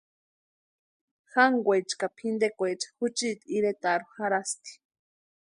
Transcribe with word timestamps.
Jankwaecha 1.31 1.95
ka 1.99 2.07
pʼintekwaecha 2.15 2.87
juchiti 2.97 3.45
iretarhu 3.57 4.09
jarhasti. 4.17 4.71